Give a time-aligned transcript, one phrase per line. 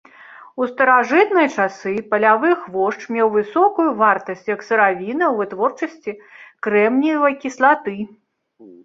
[0.61, 6.17] У старажытныя часы палявы хвошч меў высокую вартасць як сыравіна ў вытворчасці
[6.69, 7.95] крэмніевай кіслаты.